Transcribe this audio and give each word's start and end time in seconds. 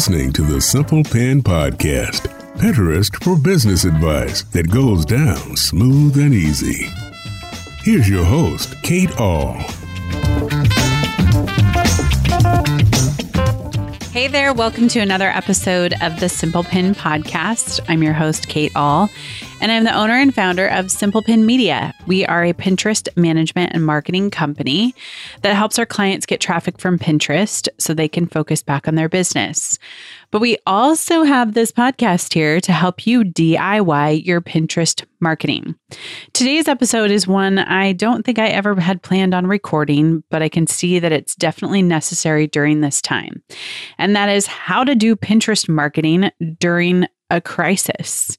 listening 0.00 0.32
to 0.32 0.40
the 0.40 0.58
Simple 0.62 1.04
Pin 1.04 1.42
Podcast, 1.42 2.22
Pinterest 2.56 3.14
for 3.22 3.36
business 3.36 3.84
advice 3.84 4.44
that 4.44 4.70
goes 4.70 5.04
down 5.04 5.54
smooth 5.58 6.16
and 6.16 6.32
easy. 6.32 6.88
Here's 7.82 8.08
your 8.08 8.24
host, 8.24 8.82
Kate 8.82 9.14
Ahl. 9.20 9.52
Hey 14.10 14.26
there, 14.26 14.54
welcome 14.54 14.88
to 14.88 15.00
another 15.00 15.28
episode 15.28 15.92
of 16.00 16.18
the 16.18 16.30
Simple 16.30 16.64
Pin 16.64 16.94
Podcast. 16.94 17.80
I'm 17.86 18.02
your 18.02 18.14
host, 18.14 18.48
Kate 18.48 18.72
Ahl, 18.74 19.10
and 19.60 19.70
I'm 19.70 19.84
the 19.84 19.94
owner 19.94 20.14
and 20.14 20.34
founder 20.34 20.66
of 20.68 20.90
Simple 20.90 21.22
Pin 21.22 21.44
Media. 21.44 21.92
We 22.06 22.24
are 22.24 22.44
a 22.44 22.54
Pinterest 22.54 23.14
management 23.14 23.72
and 23.74 23.84
marketing 23.84 24.30
company 24.30 24.94
that 25.42 25.54
helps 25.54 25.78
our 25.78 25.84
clients 25.84 26.24
get 26.24 26.40
traffic 26.40 26.78
from 26.78 26.98
Pinterest 26.98 27.68
so 27.78 27.92
they 27.92 28.08
can 28.08 28.26
focus 28.26 28.62
back 28.62 28.88
on 28.88 28.94
their 28.94 29.08
business. 29.08 29.78
But 30.30 30.40
we 30.40 30.56
also 30.66 31.24
have 31.24 31.52
this 31.52 31.72
podcast 31.72 32.32
here 32.32 32.58
to 32.62 32.72
help 32.72 33.06
you 33.06 33.22
DIY 33.22 34.24
your 34.24 34.40
Pinterest 34.40 35.04
marketing. 35.20 35.74
Today's 36.32 36.66
episode 36.66 37.10
is 37.10 37.26
one 37.26 37.58
I 37.58 37.92
don't 37.92 38.24
think 38.24 38.38
I 38.38 38.48
ever 38.48 38.80
had 38.80 39.02
planned 39.02 39.34
on 39.34 39.46
recording, 39.46 40.24
but 40.30 40.42
I 40.42 40.48
can 40.48 40.66
see 40.66 40.98
that 41.00 41.12
it's 41.12 41.34
definitely 41.34 41.82
necessary 41.82 42.46
during 42.46 42.80
this 42.80 43.02
time. 43.02 43.42
And 43.98 44.16
that 44.16 44.30
is 44.30 44.46
how 44.46 44.84
to 44.84 44.94
do 44.94 45.16
Pinterest 45.16 45.68
marketing 45.68 46.30
during 46.58 47.06
a 47.28 47.40
crisis. 47.40 48.38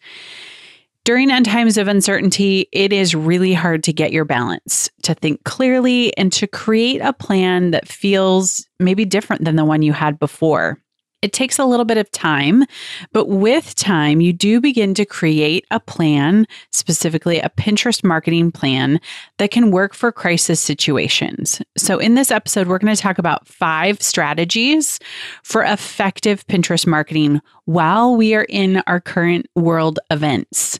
During 1.04 1.32
end 1.32 1.46
times 1.46 1.78
of 1.78 1.88
uncertainty, 1.88 2.68
it 2.72 2.94
is 2.94 3.16
really 3.16 3.54
hard 3.54 3.84
to 3.86 3.94
get 3.94 4.12
your 4.12 4.24
balance, 4.24 4.90
to 5.02 5.16
think 5.16 5.44
clearly, 5.46 6.16
and 6.16 6.32
to 6.34 6.46
create 6.46 7.02
a 7.02 7.12
plan 7.12 7.72
that 7.72 7.88
feels 7.88 8.68
maybe 8.80 9.04
different 9.04 9.44
than 9.44 9.56
the 9.56 9.66
one 9.66 9.82
you 9.82 9.94
had 9.94 10.20
before. 10.20 10.78
It 11.22 11.34
takes 11.34 11.60
a 11.60 11.66
little 11.66 11.86
bit 11.86 12.00
of 12.00 12.10
time, 12.12 12.66
but 13.12 13.28
with 13.28 13.76
time, 13.76 14.22
you 14.22 14.34
do 14.34 14.60
begin 14.60 14.96
to 14.96 15.06
create 15.06 15.66
a 15.70 15.80
plan, 15.80 16.48
specifically 16.72 17.38
a 17.40 17.50
Pinterest 17.50 18.04
marketing 18.04 18.52
plan 18.52 19.00
that 19.38 19.52
can 19.52 19.70
work 19.70 19.94
for 19.94 20.12
crisis 20.12 20.60
situations. 20.60 21.62
So, 21.78 22.00
in 22.00 22.16
this 22.16 22.32
episode, 22.32 22.68
we're 22.68 22.80
going 22.80 22.96
to 22.96 23.00
talk 23.02 23.20
about 23.20 23.48
five 23.48 24.02
strategies 24.02 25.00
for 25.44 25.64
effective 25.64 26.46
Pinterest 26.48 26.88
marketing 26.88 27.40
while 27.66 28.16
we 28.16 28.34
are 28.34 28.48
in 28.50 28.82
our 28.88 29.00
current 29.00 29.46
world 29.56 30.00
events. 30.10 30.80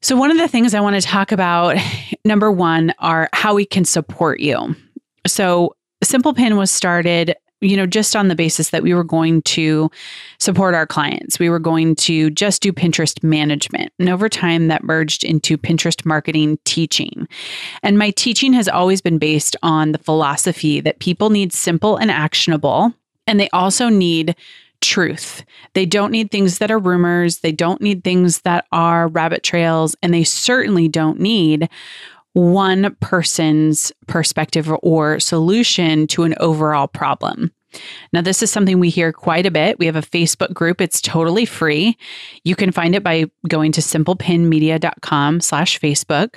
So, 0.00 0.14
one 0.14 0.30
of 0.30 0.36
the 0.36 0.48
things 0.48 0.74
I 0.74 0.80
want 0.80 0.94
to 0.94 1.02
talk 1.02 1.32
about, 1.32 1.76
number 2.24 2.52
one, 2.52 2.94
are 3.00 3.28
how 3.32 3.54
we 3.54 3.64
can 3.64 3.84
support 3.84 4.38
you. 4.38 4.76
So, 5.26 5.74
Simple 6.04 6.34
Pin 6.34 6.56
was 6.56 6.70
started 6.70 7.34
you 7.64 7.76
know, 7.76 7.86
just 7.86 8.14
on 8.14 8.28
the 8.28 8.34
basis 8.34 8.70
that 8.70 8.82
we 8.82 8.94
were 8.94 9.04
going 9.04 9.42
to 9.42 9.90
support 10.38 10.74
our 10.74 10.86
clients. 10.86 11.38
We 11.38 11.48
were 11.48 11.58
going 11.58 11.94
to 11.96 12.30
just 12.30 12.62
do 12.62 12.72
Pinterest 12.72 13.22
management. 13.22 13.92
And 13.98 14.08
over 14.08 14.28
time, 14.28 14.68
that 14.68 14.84
merged 14.84 15.24
into 15.24 15.56
Pinterest 15.56 16.04
marketing 16.04 16.58
teaching. 16.64 17.26
And 17.82 17.98
my 17.98 18.10
teaching 18.10 18.52
has 18.52 18.68
always 18.68 19.00
been 19.00 19.18
based 19.18 19.56
on 19.62 19.92
the 19.92 19.98
philosophy 19.98 20.80
that 20.80 20.98
people 20.98 21.30
need 21.30 21.52
simple 21.52 21.96
and 21.96 22.10
actionable, 22.10 22.92
and 23.26 23.40
they 23.40 23.48
also 23.50 23.88
need 23.88 24.36
truth. 24.84 25.44
They 25.72 25.86
don't 25.86 26.10
need 26.10 26.30
things 26.30 26.58
that 26.58 26.70
are 26.70 26.78
rumors. 26.78 27.38
They 27.38 27.52
don't 27.52 27.80
need 27.80 28.04
things 28.04 28.42
that 28.42 28.66
are 28.70 29.08
rabbit 29.08 29.42
trails. 29.42 29.96
And 30.02 30.12
they 30.12 30.24
certainly 30.24 30.88
don't 30.88 31.18
need 31.18 31.70
one 32.34 32.94
person's 33.00 33.92
perspective 34.06 34.70
or 34.82 35.18
solution 35.18 36.06
to 36.08 36.24
an 36.24 36.34
overall 36.38 36.86
problem. 36.86 37.50
Now, 38.12 38.20
this 38.20 38.42
is 38.42 38.50
something 38.50 38.78
we 38.78 38.90
hear 38.90 39.12
quite 39.12 39.46
a 39.46 39.50
bit. 39.50 39.78
We 39.78 39.86
have 39.86 39.96
a 39.96 40.02
Facebook 40.02 40.52
group. 40.52 40.80
It's 40.80 41.00
totally 41.00 41.44
free. 41.44 41.96
You 42.44 42.54
can 42.54 42.70
find 42.70 42.94
it 42.94 43.02
by 43.02 43.24
going 43.48 43.72
to 43.72 43.80
simplepinmedia.com 43.80 45.40
slash 45.40 45.80
Facebook. 45.80 46.36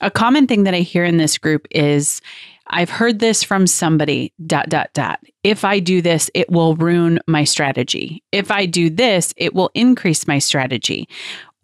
A 0.00 0.10
common 0.10 0.46
thing 0.46 0.64
that 0.64 0.74
I 0.74 0.80
hear 0.80 1.04
in 1.04 1.16
this 1.16 1.38
group 1.38 1.66
is 1.70 2.20
I've 2.68 2.90
heard 2.90 3.18
this 3.18 3.42
from 3.42 3.66
somebody, 3.66 4.32
dot, 4.46 4.68
dot, 4.68 4.90
dot. 4.94 5.20
If 5.42 5.64
I 5.64 5.80
do 5.80 6.00
this, 6.00 6.30
it 6.34 6.50
will 6.50 6.76
ruin 6.76 7.20
my 7.26 7.44
strategy. 7.44 8.22
If 8.32 8.50
I 8.50 8.66
do 8.66 8.90
this, 8.90 9.34
it 9.36 9.54
will 9.54 9.70
increase 9.74 10.26
my 10.26 10.38
strategy. 10.38 11.08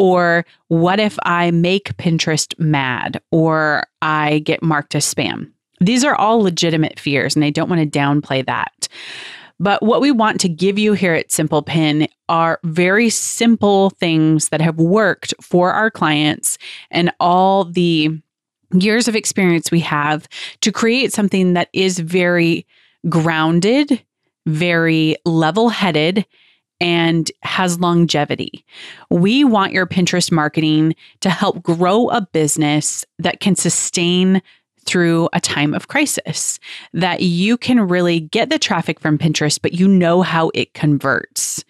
Or 0.00 0.46
what 0.68 0.98
if 0.98 1.18
I 1.24 1.50
make 1.50 1.94
Pinterest 1.98 2.58
mad 2.58 3.20
or 3.30 3.84
I 4.00 4.38
get 4.38 4.62
marked 4.62 4.94
as 4.94 5.12
spam? 5.12 5.52
These 5.78 6.04
are 6.04 6.14
all 6.14 6.40
legitimate 6.40 6.98
fears, 6.98 7.36
and 7.36 7.44
I 7.44 7.50
don't 7.50 7.68
want 7.68 7.80
to 7.80 7.98
downplay 7.98 8.44
that. 8.46 8.88
But 9.58 9.82
what 9.82 10.00
we 10.00 10.10
want 10.10 10.40
to 10.40 10.48
give 10.48 10.78
you 10.78 10.94
here 10.94 11.12
at 11.12 11.30
Simple 11.30 11.62
Pin 11.62 12.08
are 12.30 12.58
very 12.64 13.10
simple 13.10 13.90
things 13.90 14.48
that 14.48 14.62
have 14.62 14.78
worked 14.78 15.34
for 15.42 15.72
our 15.72 15.90
clients 15.90 16.56
and 16.90 17.12
all 17.20 17.64
the 17.64 18.18
years 18.72 19.06
of 19.06 19.14
experience 19.14 19.70
we 19.70 19.80
have 19.80 20.26
to 20.62 20.72
create 20.72 21.12
something 21.12 21.52
that 21.52 21.68
is 21.74 21.98
very 21.98 22.66
grounded, 23.10 24.02
very 24.46 25.16
level 25.26 25.68
headed, 25.68 26.24
and 26.80 27.30
has 27.42 27.78
longevity. 27.78 28.64
We 29.10 29.44
want 29.44 29.72
your 29.72 29.86
Pinterest 29.86 30.32
marketing 30.32 30.94
to 31.20 31.30
help 31.30 31.62
grow 31.62 32.08
a 32.08 32.22
business 32.32 33.04
that 33.18 33.40
can 33.40 33.54
sustain 33.54 34.42
through 34.86 35.28
a 35.32 35.40
time 35.40 35.74
of 35.74 35.88
crisis, 35.88 36.58
that 36.94 37.22
you 37.22 37.56
can 37.56 37.80
really 37.86 38.20
get 38.20 38.50
the 38.50 38.58
traffic 38.58 38.98
from 38.98 39.18
Pinterest, 39.18 39.60
but 39.60 39.74
you 39.74 39.86
know 39.86 40.22
how 40.22 40.50
it 40.54 40.74
converts. 40.74 41.64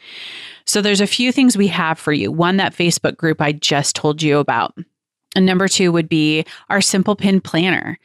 So 0.64 0.80
there's 0.80 1.00
a 1.00 1.06
few 1.06 1.32
things 1.32 1.56
we 1.56 1.66
have 1.66 1.98
for 1.98 2.12
you. 2.12 2.30
One, 2.30 2.56
that 2.58 2.74
Facebook 2.74 3.16
group 3.16 3.40
I 3.40 3.52
just 3.52 3.96
told 3.96 4.22
you 4.22 4.38
about. 4.38 4.78
And 5.36 5.44
number 5.44 5.68
two 5.68 5.92
would 5.92 6.08
be 6.08 6.44
our 6.68 6.80
Simple 6.80 7.16
Pin 7.16 7.40
Planner. 7.40 7.98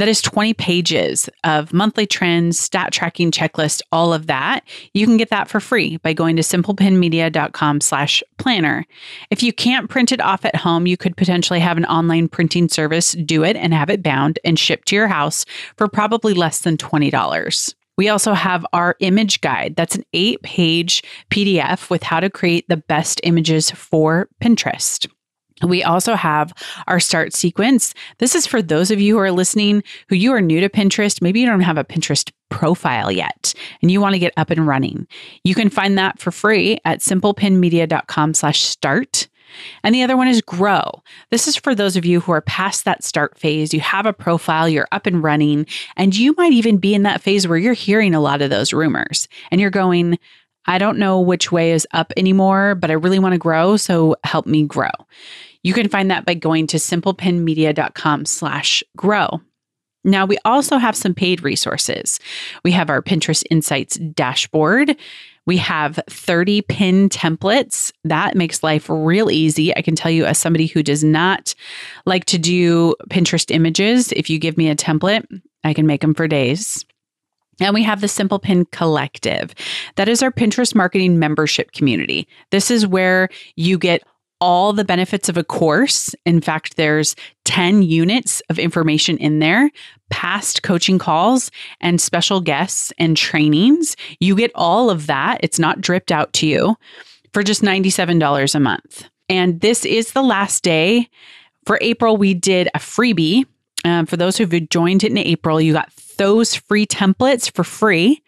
That 0.00 0.08
is 0.08 0.22
20 0.22 0.54
pages 0.54 1.28
of 1.44 1.74
monthly 1.74 2.06
trends, 2.06 2.58
stat 2.58 2.90
tracking 2.90 3.30
checklist, 3.30 3.82
all 3.92 4.14
of 4.14 4.28
that. 4.28 4.64
You 4.94 5.04
can 5.04 5.18
get 5.18 5.28
that 5.28 5.46
for 5.46 5.60
free 5.60 5.98
by 5.98 6.14
going 6.14 6.36
to 6.36 6.42
simplepinmedia.com 6.42 7.82
slash 7.82 8.22
planner. 8.38 8.86
If 9.30 9.42
you 9.42 9.52
can't 9.52 9.90
print 9.90 10.10
it 10.10 10.22
off 10.22 10.46
at 10.46 10.56
home, 10.56 10.86
you 10.86 10.96
could 10.96 11.18
potentially 11.18 11.60
have 11.60 11.76
an 11.76 11.84
online 11.84 12.28
printing 12.28 12.70
service 12.70 13.12
do 13.12 13.44
it 13.44 13.56
and 13.56 13.74
have 13.74 13.90
it 13.90 14.02
bound 14.02 14.38
and 14.42 14.58
shipped 14.58 14.88
to 14.88 14.96
your 14.96 15.06
house 15.06 15.44
for 15.76 15.86
probably 15.86 16.32
less 16.32 16.60
than 16.60 16.78
$20. 16.78 17.74
We 17.98 18.08
also 18.08 18.32
have 18.32 18.64
our 18.72 18.96
image 19.00 19.42
guide. 19.42 19.76
That's 19.76 19.96
an 19.96 20.04
eight 20.14 20.40
page 20.40 21.04
PDF 21.30 21.90
with 21.90 22.02
how 22.02 22.20
to 22.20 22.30
create 22.30 22.66
the 22.70 22.78
best 22.78 23.20
images 23.22 23.70
for 23.70 24.30
Pinterest. 24.42 25.06
We 25.62 25.82
also 25.82 26.14
have 26.14 26.52
our 26.86 27.00
start 27.00 27.34
sequence. 27.34 27.94
This 28.18 28.34
is 28.34 28.46
for 28.46 28.62
those 28.62 28.90
of 28.90 29.00
you 29.00 29.14
who 29.14 29.20
are 29.20 29.32
listening 29.32 29.82
who 30.08 30.16
you 30.16 30.32
are 30.32 30.40
new 30.40 30.60
to 30.60 30.68
Pinterest. 30.68 31.20
Maybe 31.22 31.40
you 31.40 31.46
don't 31.46 31.60
have 31.60 31.78
a 31.78 31.84
Pinterest 31.84 32.30
profile 32.48 33.10
yet 33.10 33.54
and 33.82 33.90
you 33.90 34.00
want 34.00 34.14
to 34.14 34.18
get 34.18 34.32
up 34.36 34.50
and 34.50 34.66
running. 34.66 35.06
You 35.44 35.54
can 35.54 35.70
find 35.70 35.96
that 35.98 36.18
for 36.18 36.30
free 36.30 36.78
at 36.84 37.00
simplepinmedia.com 37.00 38.34
slash 38.34 38.60
start. 38.60 39.28
And 39.82 39.94
the 39.94 40.02
other 40.02 40.16
one 40.16 40.28
is 40.28 40.40
grow. 40.40 41.02
This 41.30 41.48
is 41.48 41.56
for 41.56 41.74
those 41.74 41.96
of 41.96 42.04
you 42.04 42.20
who 42.20 42.32
are 42.32 42.40
past 42.40 42.84
that 42.84 43.02
start 43.02 43.36
phase. 43.36 43.74
You 43.74 43.80
have 43.80 44.06
a 44.06 44.12
profile, 44.12 44.68
you're 44.68 44.88
up 44.92 45.06
and 45.06 45.22
running, 45.22 45.66
and 45.96 46.16
you 46.16 46.34
might 46.36 46.52
even 46.52 46.78
be 46.78 46.94
in 46.94 47.02
that 47.02 47.20
phase 47.20 47.48
where 47.48 47.58
you're 47.58 47.72
hearing 47.72 48.14
a 48.14 48.20
lot 48.20 48.42
of 48.42 48.50
those 48.50 48.72
rumors 48.72 49.26
and 49.50 49.60
you're 49.60 49.70
going, 49.70 50.18
I 50.66 50.78
don't 50.78 50.98
know 50.98 51.20
which 51.20 51.50
way 51.50 51.72
is 51.72 51.86
up 51.92 52.12
anymore, 52.16 52.74
but 52.74 52.90
I 52.90 52.94
really 52.94 53.18
want 53.18 53.32
to 53.32 53.38
grow. 53.38 53.76
So 53.76 54.16
help 54.24 54.46
me 54.46 54.64
grow. 54.64 54.90
You 55.62 55.74
can 55.74 55.88
find 55.88 56.10
that 56.10 56.24
by 56.24 56.34
going 56.34 56.66
to 56.68 56.78
simplepinmedia.com 56.78 58.24
slash 58.24 58.82
grow. 58.96 59.40
Now, 60.02 60.24
we 60.24 60.38
also 60.44 60.78
have 60.78 60.96
some 60.96 61.14
paid 61.14 61.42
resources. 61.42 62.18
We 62.64 62.72
have 62.72 62.88
our 62.88 63.02
Pinterest 63.02 63.44
Insights 63.50 63.96
dashboard. 63.98 64.96
We 65.44 65.58
have 65.58 66.00
30 66.08 66.62
pin 66.62 67.08
templates. 67.10 67.92
That 68.04 68.34
makes 68.34 68.62
life 68.62 68.88
real 68.88 69.30
easy. 69.30 69.76
I 69.76 69.82
can 69.82 69.96
tell 69.96 70.10
you, 70.10 70.24
as 70.24 70.38
somebody 70.38 70.66
who 70.66 70.82
does 70.82 71.04
not 71.04 71.54
like 72.06 72.24
to 72.26 72.38
do 72.38 72.94
Pinterest 73.10 73.50
images, 73.50 74.12
if 74.12 74.30
you 74.30 74.38
give 74.38 74.56
me 74.56 74.70
a 74.70 74.76
template, 74.76 75.26
I 75.64 75.74
can 75.74 75.86
make 75.86 76.00
them 76.00 76.14
for 76.14 76.26
days. 76.26 76.84
And 77.60 77.74
we 77.74 77.82
have 77.82 78.00
the 78.00 78.08
Simple 78.08 78.38
Pin 78.38 78.64
Collective. 78.66 79.54
That 79.96 80.08
is 80.08 80.22
our 80.22 80.30
Pinterest 80.30 80.74
marketing 80.74 81.18
membership 81.18 81.72
community. 81.72 82.26
This 82.50 82.70
is 82.70 82.86
where 82.86 83.28
you 83.56 83.76
get 83.76 84.02
all 84.40 84.72
the 84.72 84.84
benefits 84.84 85.28
of 85.28 85.36
a 85.36 85.44
course. 85.44 86.14
In 86.24 86.40
fact, 86.40 86.76
there's 86.76 87.14
10 87.44 87.82
units 87.82 88.40
of 88.48 88.58
information 88.58 89.16
in 89.18 89.38
there, 89.38 89.70
past 90.10 90.62
coaching 90.62 90.98
calls 90.98 91.50
and 91.80 92.00
special 92.00 92.40
guests 92.40 92.92
and 92.98 93.16
trainings. 93.16 93.96
You 94.18 94.34
get 94.34 94.52
all 94.54 94.90
of 94.90 95.06
that. 95.06 95.40
It's 95.42 95.58
not 95.58 95.80
dripped 95.80 96.10
out 96.12 96.32
to 96.34 96.46
you 96.46 96.76
for 97.32 97.42
just 97.42 97.62
$97 97.62 98.54
a 98.54 98.60
month. 98.60 99.08
And 99.28 99.60
this 99.60 99.84
is 99.84 100.12
the 100.12 100.22
last 100.22 100.62
day. 100.62 101.08
For 101.66 101.78
April, 101.82 102.16
we 102.16 102.34
did 102.34 102.68
a 102.74 102.78
freebie 102.78 103.44
Um, 103.84 104.06
for 104.06 104.16
those 104.16 104.36
who've 104.36 104.68
joined 104.68 105.04
in 105.04 105.16
April, 105.16 105.60
you 105.60 105.72
got 105.72 105.90
those 106.18 106.54
free 106.54 106.86
templates 106.86 107.50
for 107.50 107.64
free, 107.64 108.22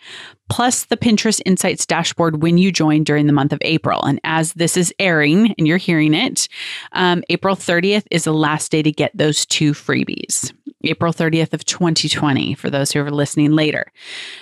plus 0.48 0.86
the 0.86 0.96
Pinterest 0.96 1.42
Insights 1.44 1.84
dashboard 1.84 2.42
when 2.42 2.56
you 2.56 2.72
join 2.72 3.04
during 3.04 3.26
the 3.26 3.32
month 3.34 3.52
of 3.52 3.58
April. 3.62 4.02
And 4.02 4.18
as 4.24 4.54
this 4.54 4.76
is 4.76 4.94
airing 4.98 5.54
and 5.58 5.66
you're 5.66 5.76
hearing 5.76 6.14
it, 6.14 6.48
um, 6.92 7.22
April 7.28 7.54
30th 7.54 8.04
is 8.10 8.24
the 8.24 8.32
last 8.32 8.70
day 8.70 8.82
to 8.82 8.90
get 8.90 9.10
those 9.14 9.44
two 9.44 9.72
freebies. 9.72 10.52
April 10.84 11.12
30th 11.12 11.52
of 11.52 11.64
2020 11.64 12.54
for 12.54 12.70
those 12.70 12.92
who 12.92 13.00
are 13.00 13.10
listening 13.10 13.52
later. 13.52 13.92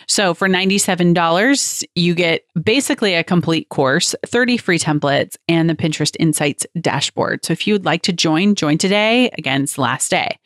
So 0.06 0.32
for 0.32 0.48
$97, 0.48 1.84
you 1.94 2.14
get 2.14 2.44
basically 2.62 3.14
a 3.14 3.24
complete 3.24 3.68
course, 3.68 4.14
30 4.26 4.56
free 4.56 4.78
templates, 4.78 5.36
and 5.48 5.68
the 5.68 5.74
Pinterest 5.74 6.16
Insights 6.18 6.66
dashboard. 6.80 7.44
So 7.44 7.52
if 7.52 7.66
you 7.66 7.74
would 7.74 7.84
like 7.84 8.02
to 8.02 8.12
join, 8.12 8.54
join 8.54 8.78
today. 8.78 9.30
Again, 9.36 9.64
it's 9.64 9.74
the 9.74 9.82
last 9.82 10.10
day. 10.10 10.38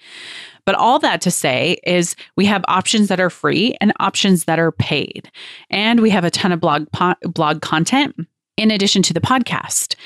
But 0.66 0.74
all 0.74 0.98
that 1.00 1.20
to 1.22 1.30
say 1.30 1.78
is 1.84 2.16
we 2.36 2.46
have 2.46 2.64
options 2.68 3.08
that 3.08 3.20
are 3.20 3.30
free 3.30 3.76
and 3.80 3.92
options 4.00 4.44
that 4.44 4.58
are 4.58 4.72
paid. 4.72 5.30
And 5.70 6.00
we 6.00 6.10
have 6.10 6.24
a 6.24 6.30
ton 6.30 6.52
of 6.52 6.60
blog 6.60 6.90
po- 6.92 7.16
blog 7.22 7.60
content 7.60 8.16
in 8.56 8.70
addition 8.70 9.02
to 9.02 9.14
the 9.14 9.20
podcast. 9.20 9.96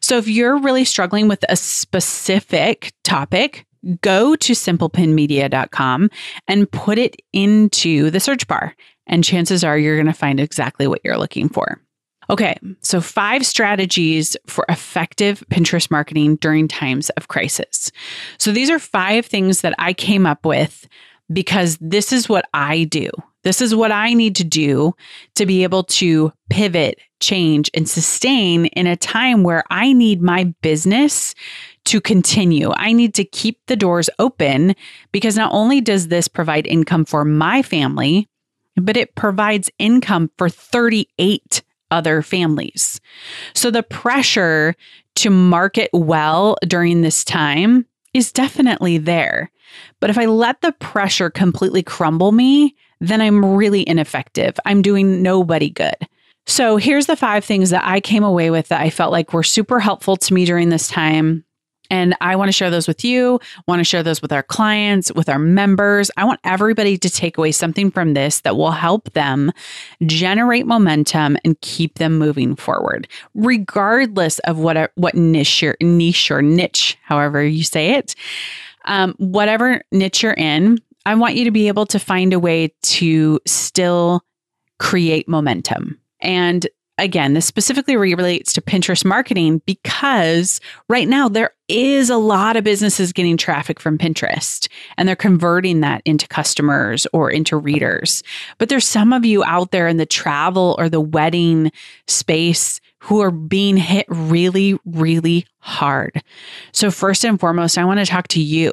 So 0.00 0.18
if 0.18 0.28
you're 0.28 0.58
really 0.58 0.84
struggling 0.84 1.28
with 1.28 1.44
a 1.48 1.56
specific 1.56 2.92
topic, 3.02 3.66
go 4.02 4.36
to 4.36 4.52
simplepinmedia.com 4.52 6.10
and 6.48 6.70
put 6.70 6.98
it 6.98 7.16
into 7.32 8.10
the 8.10 8.20
search 8.20 8.46
bar. 8.46 8.74
And 9.06 9.24
chances 9.24 9.64
are 9.64 9.78
you're 9.78 9.96
going 9.96 10.06
to 10.06 10.12
find 10.12 10.40
exactly 10.40 10.86
what 10.86 11.00
you're 11.04 11.18
looking 11.18 11.48
for. 11.48 11.80
Okay, 12.30 12.56
so 12.80 13.00
five 13.00 13.44
strategies 13.44 14.36
for 14.46 14.64
effective 14.68 15.44
Pinterest 15.50 15.90
marketing 15.90 16.36
during 16.36 16.68
times 16.68 17.10
of 17.10 17.28
crisis. 17.28 17.90
So 18.38 18.50
these 18.52 18.70
are 18.70 18.78
five 18.78 19.26
things 19.26 19.60
that 19.60 19.74
I 19.78 19.92
came 19.92 20.26
up 20.26 20.46
with 20.46 20.88
because 21.32 21.78
this 21.80 22.12
is 22.12 22.28
what 22.28 22.46
I 22.54 22.84
do. 22.84 23.10
This 23.42 23.60
is 23.60 23.74
what 23.74 23.92
I 23.92 24.14
need 24.14 24.36
to 24.36 24.44
do 24.44 24.94
to 25.34 25.44
be 25.44 25.64
able 25.64 25.84
to 25.84 26.32
pivot, 26.48 26.98
change, 27.20 27.70
and 27.74 27.88
sustain 27.88 28.66
in 28.66 28.86
a 28.86 28.96
time 28.96 29.42
where 29.42 29.64
I 29.70 29.92
need 29.92 30.22
my 30.22 30.44
business 30.62 31.34
to 31.86 32.00
continue. 32.00 32.72
I 32.74 32.92
need 32.92 33.14
to 33.14 33.24
keep 33.24 33.58
the 33.66 33.76
doors 33.76 34.08
open 34.18 34.74
because 35.12 35.36
not 35.36 35.52
only 35.52 35.82
does 35.82 36.08
this 36.08 36.26
provide 36.26 36.66
income 36.66 37.04
for 37.04 37.24
my 37.24 37.60
family, 37.60 38.28
but 38.76 38.96
it 38.96 39.14
provides 39.14 39.70
income 39.78 40.30
for 40.38 40.48
38 40.48 41.62
other 41.90 42.22
families. 42.22 43.00
So 43.54 43.70
the 43.70 43.82
pressure 43.82 44.74
to 45.16 45.30
market 45.30 45.90
well 45.92 46.56
during 46.66 47.02
this 47.02 47.24
time 47.24 47.86
is 48.12 48.32
definitely 48.32 48.98
there. 48.98 49.50
But 50.00 50.10
if 50.10 50.18
I 50.18 50.26
let 50.26 50.60
the 50.60 50.72
pressure 50.72 51.30
completely 51.30 51.82
crumble 51.82 52.32
me, 52.32 52.74
then 53.00 53.20
I'm 53.20 53.44
really 53.44 53.86
ineffective. 53.88 54.58
I'm 54.64 54.82
doing 54.82 55.22
nobody 55.22 55.70
good. 55.70 55.96
So 56.46 56.76
here's 56.76 57.06
the 57.06 57.16
five 57.16 57.44
things 57.44 57.70
that 57.70 57.84
I 57.84 58.00
came 58.00 58.22
away 58.22 58.50
with 58.50 58.68
that 58.68 58.80
I 58.80 58.90
felt 58.90 59.12
like 59.12 59.32
were 59.32 59.42
super 59.42 59.80
helpful 59.80 60.16
to 60.16 60.34
me 60.34 60.44
during 60.44 60.68
this 60.68 60.88
time 60.88 61.44
and 61.90 62.16
I 62.20 62.36
want 62.36 62.48
to 62.48 62.52
share 62.52 62.70
those 62.70 62.88
with 62.88 63.04
you, 63.04 63.40
want 63.66 63.80
to 63.80 63.84
share 63.84 64.02
those 64.02 64.22
with 64.22 64.32
our 64.32 64.42
clients, 64.42 65.12
with 65.12 65.28
our 65.28 65.38
members. 65.38 66.10
I 66.16 66.24
want 66.24 66.40
everybody 66.44 66.96
to 66.98 67.10
take 67.10 67.36
away 67.38 67.52
something 67.52 67.90
from 67.90 68.14
this 68.14 68.40
that 68.40 68.56
will 68.56 68.72
help 68.72 69.12
them 69.12 69.52
generate 70.06 70.66
momentum 70.66 71.36
and 71.44 71.60
keep 71.60 71.98
them 71.98 72.18
moving 72.18 72.56
forward, 72.56 73.08
regardless 73.34 74.38
of 74.40 74.58
what 74.58 74.92
what 74.94 75.14
niche 75.14 75.62
or 75.62 75.76
niche 75.80 76.30
or 76.30 76.42
niche, 76.42 76.98
however 77.02 77.44
you 77.44 77.64
say 77.64 77.94
it. 77.94 78.14
Um, 78.86 79.14
whatever 79.18 79.82
niche 79.92 80.22
you're 80.22 80.34
in, 80.34 80.78
I 81.06 81.14
want 81.14 81.36
you 81.36 81.44
to 81.44 81.50
be 81.50 81.68
able 81.68 81.86
to 81.86 81.98
find 81.98 82.32
a 82.32 82.38
way 82.38 82.74
to 82.82 83.40
still 83.46 84.22
create 84.78 85.28
momentum. 85.28 85.98
And 86.20 86.66
again, 86.98 87.34
this 87.34 87.46
specifically 87.46 87.96
relates 87.96 88.52
to 88.52 88.60
Pinterest 88.60 89.04
marketing 89.04 89.60
because 89.66 90.60
right 90.88 91.08
now 91.08 91.28
there 91.28 91.50
is 91.68 92.10
a 92.10 92.16
lot 92.16 92.56
of 92.56 92.64
businesses 92.64 93.12
getting 93.12 93.36
traffic 93.36 93.80
from 93.80 93.98
Pinterest 93.98 94.68
and 94.96 95.08
they're 95.08 95.16
converting 95.16 95.80
that 95.80 96.02
into 96.04 96.28
customers 96.28 97.06
or 97.12 97.30
into 97.30 97.56
readers. 97.56 98.22
But 98.58 98.68
there's 98.68 98.86
some 98.86 99.12
of 99.12 99.24
you 99.24 99.42
out 99.44 99.70
there 99.70 99.88
in 99.88 99.96
the 99.96 100.06
travel 100.06 100.76
or 100.78 100.88
the 100.88 101.00
wedding 101.00 101.72
space 102.06 102.80
who 103.00 103.20
are 103.20 103.30
being 103.30 103.76
hit 103.76 104.06
really, 104.08 104.78
really 104.86 105.46
hard. 105.58 106.22
So, 106.72 106.90
first 106.90 107.24
and 107.24 107.38
foremost, 107.38 107.76
I 107.76 107.84
want 107.84 108.00
to 108.00 108.06
talk 108.06 108.28
to 108.28 108.42
you 108.42 108.72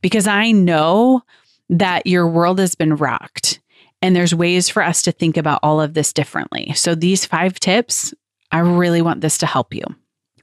because 0.00 0.26
I 0.26 0.50
know 0.50 1.22
that 1.70 2.06
your 2.06 2.26
world 2.26 2.58
has 2.58 2.74
been 2.74 2.96
rocked 2.96 3.60
and 4.02 4.14
there's 4.14 4.34
ways 4.34 4.68
for 4.68 4.82
us 4.82 5.02
to 5.02 5.12
think 5.12 5.36
about 5.36 5.60
all 5.62 5.80
of 5.80 5.94
this 5.94 6.12
differently. 6.12 6.72
So, 6.74 6.94
these 6.94 7.24
five 7.24 7.58
tips, 7.60 8.14
I 8.52 8.60
really 8.60 9.02
want 9.02 9.20
this 9.20 9.38
to 9.38 9.46
help 9.46 9.74
you. 9.74 9.84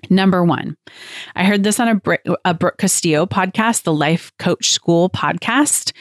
Number 0.10 0.44
one, 0.44 0.78
I 1.36 1.46
heard 1.46 1.64
this 1.64 1.80
on 1.80 1.88
a, 1.88 1.96
Br- 1.96 2.16
a 2.44 2.54
Brooke 2.54 2.78
Castillo 2.78 3.26
podcast, 3.26 3.84
the 3.84 3.94
Life 3.94 4.32
Coach 4.38 4.72
School 4.72 5.10
podcast. 5.10 5.94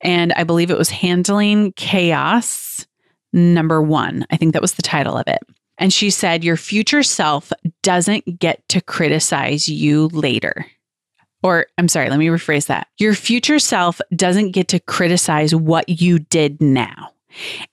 And 0.00 0.32
I 0.34 0.44
believe 0.44 0.70
it 0.70 0.78
was 0.78 0.90
Handling 0.90 1.72
Chaos, 1.72 2.86
number 3.32 3.82
one. 3.82 4.26
I 4.30 4.36
think 4.36 4.52
that 4.52 4.62
was 4.62 4.74
the 4.74 4.82
title 4.82 5.16
of 5.16 5.26
it. 5.26 5.40
And 5.78 5.92
she 5.92 6.10
said, 6.10 6.44
Your 6.44 6.56
future 6.56 7.02
self 7.02 7.52
doesn't 7.82 8.38
get 8.38 8.68
to 8.68 8.80
criticize 8.80 9.68
you 9.68 10.08
later. 10.08 10.66
Or 11.42 11.66
I'm 11.78 11.88
sorry, 11.88 12.10
let 12.10 12.18
me 12.18 12.26
rephrase 12.26 12.66
that. 12.66 12.88
Your 12.98 13.14
future 13.14 13.58
self 13.58 14.00
doesn't 14.14 14.52
get 14.52 14.68
to 14.68 14.80
criticize 14.80 15.54
what 15.54 15.88
you 15.88 16.18
did 16.18 16.60
now. 16.60 17.12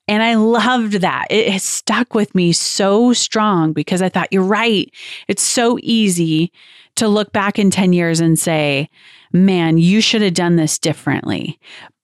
And 0.08 0.22
I 0.22 0.36
loved 0.36 0.94
that. 0.94 1.28
It 1.30 1.50
has 1.50 1.64
stuck 1.64 2.14
with 2.14 2.36
me 2.36 2.52
so 2.52 3.14
strong 3.14 3.74
because 3.74 4.02
I 4.02 4.10
thought, 4.10 4.32
you're 4.32 4.44
right. 4.44 4.92
It's 5.28 5.42
so 5.42 5.80
easy 5.82 6.52
to 6.96 7.08
look 7.08 7.32
back 7.32 7.58
in 7.58 7.72
10 7.72 7.94
years 7.94 8.20
and 8.20 8.38
say, 8.38 8.90
man, 9.32 9.78
you 9.78 10.02
should 10.02 10.22
have 10.22 10.34
done 10.34 10.56
this 10.56 10.78
differently. 10.78 11.60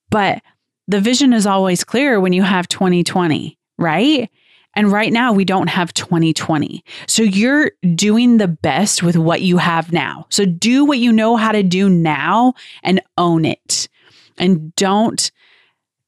But 0.10 0.42
the 0.88 1.00
vision 1.00 1.34
is 1.34 1.46
always 1.46 1.84
clear 1.84 2.20
when 2.20 2.34
you 2.34 2.44
have 2.44 2.68
2020, 2.68 3.58
right? 3.78 4.30
And 4.76 4.92
right 4.92 5.12
now, 5.12 5.34
we 5.34 5.46
don't 5.46 5.68
have 5.68 5.94
2020. 5.94 6.84
So 7.08 7.24
you're 7.24 7.72
doing 7.96 8.38
the 8.38 8.48
best 8.48 9.04
with 9.04 9.18
what 9.18 9.42
you 9.42 9.58
have 9.58 9.92
now. 9.92 10.28
So 10.30 10.46
do 10.46 10.86
what 10.86 11.00
you 11.00 11.12
know 11.12 11.36
how 11.36 11.52
to 11.52 11.64
do 11.64 11.90
now 11.90 12.54
and 12.84 13.02
own 13.18 13.46
it. 13.46 13.90
And 14.38 14.74
don't 14.76 15.32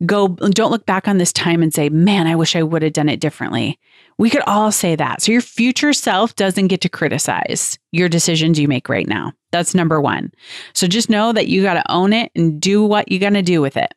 go, 0.05 0.29
don't 0.29 0.71
look 0.71 0.85
back 0.85 1.07
on 1.07 1.17
this 1.17 1.33
time 1.33 1.61
and 1.61 1.73
say, 1.73 1.89
man, 1.89 2.25
I 2.27 2.35
wish 2.35 2.55
I 2.55 2.63
would 2.63 2.83
have 2.83 2.93
done 2.93 3.09
it 3.09 3.19
differently. 3.19 3.79
We 4.17 4.29
could 4.29 4.43
all 4.47 4.71
say 4.71 4.95
that. 4.95 5.21
So 5.21 5.31
your 5.31 5.41
future 5.41 5.91
self 5.91 6.35
doesn't 6.35 6.67
get 6.67 6.81
to 6.81 6.89
criticize 6.89 7.77
your 7.91 8.09
decisions 8.09 8.59
you 8.59 8.67
make 8.67 8.87
right 8.87 9.07
now. 9.07 9.33
That's 9.51 9.75
number 9.75 9.99
one. 9.99 10.31
So 10.73 10.87
just 10.87 11.09
know 11.09 11.33
that 11.33 11.47
you 11.47 11.63
got 11.63 11.75
to 11.75 11.91
own 11.91 12.13
it 12.13 12.31
and 12.35 12.61
do 12.61 12.83
what 12.83 13.11
you're 13.11 13.19
going 13.19 13.33
to 13.33 13.41
do 13.41 13.61
with 13.61 13.75
it. 13.75 13.93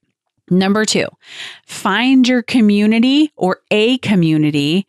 Number 0.51 0.85
two, 0.85 1.07
find 1.67 2.27
your 2.27 2.43
community 2.43 3.33
or 3.37 3.61
a 3.71 3.99
community 3.99 4.87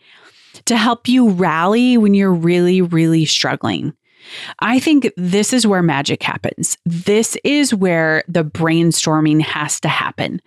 to 0.66 0.78
help 0.78 1.08
you 1.08 1.30
rally 1.30 1.98
when 1.98 2.14
you're 2.14 2.34
really, 2.34 2.82
really 2.82 3.26
struggling. 3.26 3.94
I 4.60 4.80
think 4.80 5.10
this 5.16 5.54
is 5.54 5.66
where 5.66 5.82
magic 5.82 6.22
happens. 6.22 6.78
This 6.86 7.38
is 7.44 7.74
where 7.74 8.24
the 8.28 8.44
brainstorming 8.44 9.42
has 9.42 9.80
to 9.82 9.88
happen. 9.88 10.42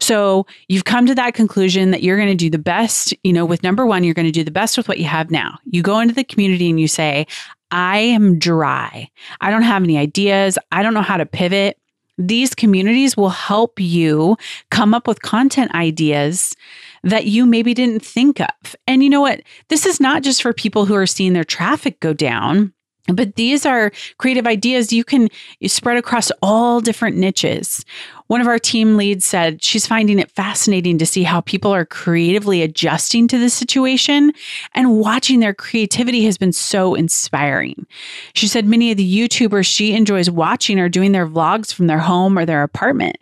So 0.00 0.46
you've 0.68 0.84
come 0.84 1.06
to 1.06 1.14
that 1.14 1.34
conclusion 1.34 1.90
that 1.90 2.02
you're 2.02 2.16
going 2.16 2.28
to 2.28 2.34
do 2.34 2.50
the 2.50 2.58
best, 2.58 3.14
you 3.24 3.32
know, 3.32 3.44
with 3.44 3.62
number 3.62 3.86
one, 3.86 4.04
you're 4.04 4.14
going 4.14 4.26
to 4.26 4.32
do 4.32 4.44
the 4.44 4.50
best 4.50 4.76
with 4.76 4.88
what 4.88 4.98
you 4.98 5.04
have 5.04 5.30
now. 5.30 5.58
You 5.66 5.82
go 5.82 6.00
into 6.00 6.14
the 6.14 6.24
community 6.24 6.70
and 6.70 6.80
you 6.80 6.88
say, 6.88 7.26
I 7.70 7.98
am 7.98 8.38
dry. 8.38 9.10
I 9.40 9.50
don't 9.50 9.62
have 9.62 9.82
any 9.82 9.98
ideas. 9.98 10.58
I 10.72 10.82
don't 10.82 10.94
know 10.94 11.02
how 11.02 11.16
to 11.16 11.26
pivot. 11.26 11.78
These 12.18 12.54
communities 12.54 13.16
will 13.16 13.30
help 13.30 13.78
you 13.78 14.36
come 14.70 14.94
up 14.94 15.06
with 15.06 15.22
content 15.22 15.74
ideas 15.74 16.56
that 17.02 17.26
you 17.26 17.46
maybe 17.46 17.74
didn't 17.74 18.04
think 18.04 18.40
of. 18.40 18.76
And 18.86 19.02
you 19.02 19.10
know 19.10 19.20
what? 19.20 19.42
This 19.68 19.86
is 19.86 20.00
not 20.00 20.22
just 20.22 20.42
for 20.42 20.52
people 20.52 20.86
who 20.86 20.94
are 20.94 21.06
seeing 21.06 21.34
their 21.34 21.44
traffic 21.44 22.00
go 22.00 22.12
down. 22.12 22.72
But 23.12 23.36
these 23.36 23.64
are 23.64 23.92
creative 24.18 24.46
ideas 24.46 24.92
you 24.92 25.04
can 25.04 25.28
spread 25.66 25.96
across 25.96 26.30
all 26.42 26.80
different 26.80 27.16
niches. 27.16 27.84
One 28.26 28.40
of 28.40 28.48
our 28.48 28.58
team 28.58 28.96
leads 28.96 29.24
said 29.24 29.62
she's 29.62 29.86
finding 29.86 30.18
it 30.18 30.30
fascinating 30.32 30.98
to 30.98 31.06
see 31.06 31.22
how 31.22 31.42
people 31.42 31.72
are 31.72 31.84
creatively 31.84 32.62
adjusting 32.62 33.28
to 33.28 33.38
the 33.38 33.48
situation 33.48 34.32
and 34.74 34.98
watching 34.98 35.38
their 35.38 35.54
creativity 35.54 36.24
has 36.24 36.36
been 36.36 36.52
so 36.52 36.94
inspiring. 36.94 37.86
She 38.34 38.48
said 38.48 38.66
many 38.66 38.90
of 38.90 38.96
the 38.96 39.18
YouTubers 39.18 39.66
she 39.66 39.94
enjoys 39.94 40.28
watching 40.28 40.80
are 40.80 40.88
doing 40.88 41.12
their 41.12 41.26
vlogs 41.26 41.72
from 41.72 41.86
their 41.86 42.00
home 42.00 42.36
or 42.36 42.44
their 42.44 42.64
apartment. 42.64 43.16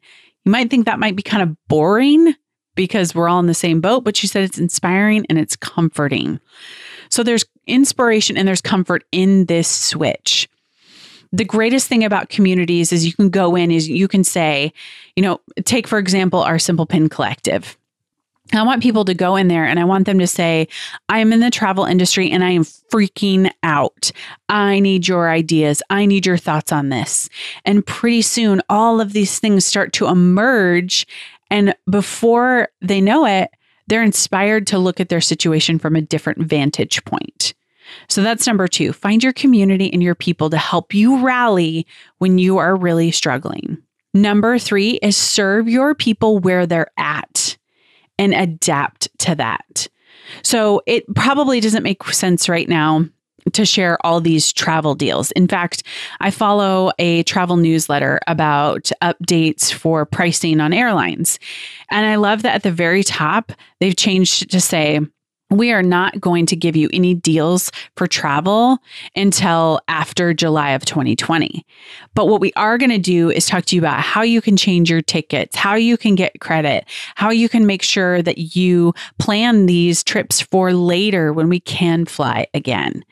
You 0.44 0.52
might 0.52 0.70
think 0.70 0.86
that 0.86 0.98
might 0.98 1.16
be 1.16 1.22
kind 1.22 1.42
of 1.42 1.56
boring 1.68 2.34
because 2.74 3.14
we're 3.14 3.28
all 3.28 3.40
in 3.40 3.46
the 3.46 3.54
same 3.54 3.80
boat, 3.80 4.04
but 4.04 4.16
she 4.16 4.26
said 4.26 4.42
it's 4.42 4.58
inspiring 4.58 5.26
and 5.28 5.38
it's 5.38 5.56
comforting. 5.56 6.40
So 7.14 7.22
there's 7.22 7.44
inspiration 7.68 8.36
and 8.36 8.48
there's 8.48 8.60
comfort 8.60 9.04
in 9.12 9.44
this 9.44 9.68
switch. 9.68 10.48
the 11.30 11.44
greatest 11.44 11.86
thing 11.86 12.02
about 12.02 12.28
communities 12.28 12.92
is 12.92 13.06
you 13.06 13.12
can 13.12 13.30
go 13.30 13.54
in 13.54 13.70
is 13.70 13.88
you 13.88 14.08
can 14.08 14.24
say, 14.24 14.72
you 15.14 15.22
know, 15.22 15.40
take 15.64 15.86
for 15.86 15.98
example 16.00 16.40
our 16.40 16.58
Simple 16.58 16.86
Pin 16.86 17.08
Collective. 17.08 17.76
I 18.52 18.64
want 18.64 18.82
people 18.82 19.04
to 19.04 19.14
go 19.14 19.36
in 19.36 19.46
there 19.46 19.64
and 19.64 19.78
I 19.78 19.84
want 19.84 20.06
them 20.06 20.18
to 20.18 20.26
say, 20.26 20.66
I'm 21.08 21.32
in 21.32 21.38
the 21.38 21.52
travel 21.52 21.84
industry 21.84 22.32
and 22.32 22.42
I 22.42 22.50
am 22.50 22.64
freaking 22.64 23.48
out. 23.62 24.10
I 24.48 24.80
need 24.80 25.06
your 25.06 25.30
ideas. 25.30 25.84
I 25.90 26.06
need 26.06 26.26
your 26.26 26.36
thoughts 26.36 26.72
on 26.72 26.88
this. 26.88 27.28
And 27.64 27.86
pretty 27.86 28.22
soon, 28.22 28.60
all 28.68 29.00
of 29.00 29.12
these 29.12 29.38
things 29.38 29.64
start 29.64 29.92
to 29.94 30.08
emerge. 30.08 31.06
And 31.48 31.76
before 31.88 32.70
they 32.80 33.00
know 33.00 33.24
it, 33.24 33.50
they're 33.86 34.02
inspired 34.02 34.66
to 34.68 34.78
look 34.78 35.00
at 35.00 35.08
their 35.08 35.20
situation 35.20 35.78
from 35.78 35.96
a 35.96 36.02
different 36.02 36.40
vantage 36.40 37.04
point. 37.04 37.54
So 38.08 38.22
that's 38.22 38.46
number 38.46 38.66
two 38.66 38.92
find 38.92 39.22
your 39.22 39.32
community 39.32 39.92
and 39.92 40.02
your 40.02 40.14
people 40.14 40.50
to 40.50 40.56
help 40.56 40.94
you 40.94 41.18
rally 41.18 41.86
when 42.18 42.38
you 42.38 42.58
are 42.58 42.76
really 42.76 43.10
struggling. 43.10 43.78
Number 44.14 44.58
three 44.58 44.98
is 45.02 45.16
serve 45.16 45.68
your 45.68 45.94
people 45.94 46.38
where 46.38 46.66
they're 46.66 46.90
at 46.96 47.56
and 48.18 48.32
adapt 48.32 49.08
to 49.20 49.34
that. 49.34 49.88
So 50.42 50.82
it 50.86 51.04
probably 51.14 51.60
doesn't 51.60 51.82
make 51.82 52.04
sense 52.04 52.48
right 52.48 52.68
now 52.68 53.06
to 53.52 53.64
share 53.64 53.98
all 54.04 54.20
these 54.20 54.52
travel 54.52 54.94
deals. 54.94 55.30
In 55.32 55.46
fact, 55.46 55.82
I 56.20 56.30
follow 56.30 56.92
a 56.98 57.22
travel 57.24 57.56
newsletter 57.56 58.20
about 58.26 58.90
updates 59.02 59.72
for 59.72 60.06
pricing 60.06 60.60
on 60.60 60.72
airlines. 60.72 61.38
And 61.90 62.06
I 62.06 62.16
love 62.16 62.42
that 62.42 62.54
at 62.54 62.62
the 62.62 62.72
very 62.72 63.02
top, 63.04 63.52
they've 63.80 63.96
changed 63.96 64.50
to 64.50 64.60
say, 64.60 65.00
we 65.56 65.72
are 65.72 65.82
not 65.82 66.20
going 66.20 66.46
to 66.46 66.56
give 66.56 66.76
you 66.76 66.88
any 66.92 67.14
deals 67.14 67.70
for 67.96 68.06
travel 68.06 68.78
until 69.16 69.80
after 69.88 70.34
July 70.34 70.70
of 70.70 70.84
2020. 70.84 71.64
But 72.14 72.26
what 72.26 72.40
we 72.40 72.52
are 72.54 72.78
going 72.78 72.90
to 72.90 72.98
do 72.98 73.30
is 73.30 73.46
talk 73.46 73.64
to 73.66 73.76
you 73.76 73.80
about 73.80 74.00
how 74.00 74.22
you 74.22 74.40
can 74.40 74.56
change 74.56 74.90
your 74.90 75.02
tickets, 75.02 75.56
how 75.56 75.74
you 75.74 75.96
can 75.96 76.14
get 76.14 76.40
credit, 76.40 76.86
how 77.14 77.30
you 77.30 77.48
can 77.48 77.66
make 77.66 77.82
sure 77.82 78.22
that 78.22 78.56
you 78.56 78.92
plan 79.18 79.66
these 79.66 80.02
trips 80.02 80.40
for 80.40 80.72
later 80.72 81.32
when 81.32 81.48
we 81.48 81.60
can 81.60 82.04
fly 82.04 82.46
again. 82.54 83.04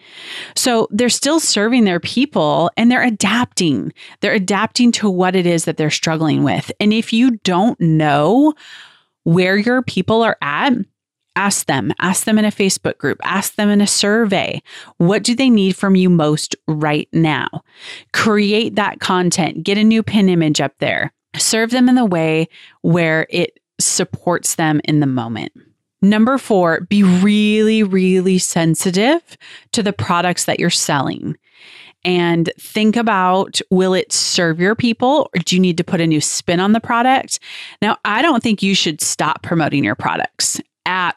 So 0.56 0.88
they're 0.90 1.08
still 1.08 1.40
serving 1.40 1.84
their 1.84 2.00
people 2.00 2.70
and 2.76 2.90
they're 2.90 3.02
adapting. 3.02 3.92
They're 4.20 4.34
adapting 4.34 4.92
to 4.92 5.10
what 5.10 5.36
it 5.36 5.46
is 5.46 5.64
that 5.64 5.76
they're 5.76 5.90
struggling 5.90 6.44
with. 6.44 6.70
And 6.80 6.92
if 6.92 7.12
you 7.12 7.32
don't 7.38 7.80
know, 7.80 8.54
where 9.24 9.56
your 9.56 9.82
people 9.82 10.22
are 10.22 10.36
at, 10.42 10.72
Ask 11.34 11.66
them, 11.66 11.92
ask 11.98 12.24
them 12.24 12.38
in 12.38 12.44
a 12.44 12.50
Facebook 12.50 12.98
group, 12.98 13.18
ask 13.22 13.54
them 13.54 13.70
in 13.70 13.80
a 13.80 13.86
survey. 13.86 14.62
What 14.98 15.22
do 15.22 15.34
they 15.34 15.48
need 15.48 15.76
from 15.76 15.96
you 15.96 16.10
most 16.10 16.54
right 16.68 17.08
now? 17.12 17.48
Create 18.12 18.74
that 18.76 19.00
content, 19.00 19.64
get 19.64 19.78
a 19.78 19.84
new 19.84 20.02
pin 20.02 20.28
image 20.28 20.60
up 20.60 20.74
there, 20.78 21.12
serve 21.36 21.70
them 21.70 21.88
in 21.88 21.94
the 21.94 22.04
way 22.04 22.48
where 22.82 23.26
it 23.30 23.58
supports 23.80 24.56
them 24.56 24.80
in 24.84 25.00
the 25.00 25.06
moment. 25.06 25.52
Number 26.02 26.36
four, 26.36 26.80
be 26.82 27.02
really, 27.02 27.82
really 27.82 28.38
sensitive 28.38 29.22
to 29.72 29.82
the 29.82 29.92
products 29.92 30.44
that 30.44 30.58
you're 30.58 30.68
selling 30.68 31.36
and 32.04 32.50
think 32.58 32.96
about 32.96 33.60
will 33.70 33.94
it 33.94 34.12
serve 34.12 34.58
your 34.58 34.74
people 34.74 35.30
or 35.34 35.38
do 35.44 35.56
you 35.56 35.60
need 35.60 35.76
to 35.76 35.84
put 35.84 36.00
a 36.00 36.06
new 36.06 36.20
spin 36.20 36.60
on 36.60 36.72
the 36.72 36.80
product? 36.80 37.38
Now, 37.80 37.98
I 38.04 38.22
don't 38.22 38.42
think 38.42 38.62
you 38.62 38.74
should 38.74 39.00
stop 39.00 39.42
promoting 39.42 39.84
your 39.84 39.94
products 39.94 40.60
at 40.86 41.12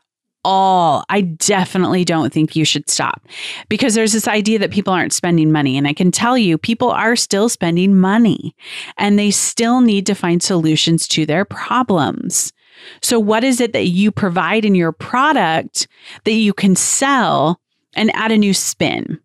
all. 0.46 1.04
I 1.10 1.22
definitely 1.22 2.06
don't 2.06 2.32
think 2.32 2.56
you 2.56 2.64
should 2.64 2.90
stop 2.90 3.28
because 3.68 3.96
there's 3.96 4.14
this 4.14 4.28
idea 4.28 4.60
that 4.60 4.72
people 4.72 4.94
aren't 4.94 5.12
spending 5.12 5.52
money. 5.52 5.78
And 5.78 5.88
I 5.88 5.94
can 5.94 6.12
tell 6.12 6.38
you, 6.38 6.58
people 6.58 6.92
are 6.92 7.16
still 7.16 7.50
spending 7.50 7.96
money 7.96 8.56
and 8.98 9.18
they 9.18 9.32
still 9.32 9.82
need 9.82 10.06
to 10.06 10.14
find 10.14 10.42
solutions 10.42 11.08
to 11.10 11.26
their 11.26 11.44
problems. 11.44 12.54
So, 13.02 13.20
what 13.20 13.44
is 13.44 13.60
it 13.60 13.74
that 13.74 13.88
you 13.88 14.12
provide 14.12 14.64
in 14.64 14.76
your 14.76 14.92
product 14.92 15.88
that 16.24 16.34
you 16.34 16.54
can 16.54 16.76
sell 16.76 17.60
and 17.96 18.16
add 18.16 18.32
a 18.32 18.38
new 18.38 18.54
spin? 18.54 19.20